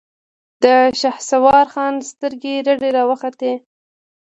[0.63, 0.65] د
[0.99, 3.53] شهسوار خان سترګې رډې راوختې.